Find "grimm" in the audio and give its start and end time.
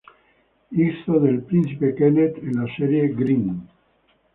3.09-3.67